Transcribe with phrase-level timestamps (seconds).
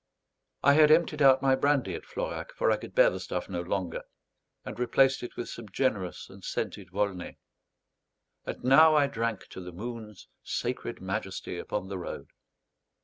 [0.63, 3.61] I had emptied out my brandy at Florac, for I could bear the stuff no
[3.61, 4.01] longer,
[4.65, 7.37] and replaced it with some generous and scented Volnay;
[8.43, 12.29] and now I drank to the moon's sacred majesty upon the road.